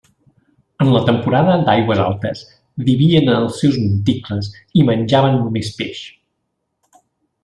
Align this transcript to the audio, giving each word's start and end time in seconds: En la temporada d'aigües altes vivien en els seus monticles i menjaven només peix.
En 0.83 0.87
la 0.93 1.01
temporada 1.09 1.57
d'aigües 1.67 1.99
altes 2.05 2.41
vivien 2.87 3.29
en 3.33 3.37
els 3.41 3.59
seus 3.63 3.77
monticles 3.83 4.49
i 4.83 4.87
menjaven 4.91 5.37
només 5.43 5.71
peix. 5.83 6.01